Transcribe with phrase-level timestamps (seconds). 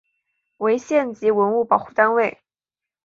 [0.57, 2.39] 为县级文物保护单位。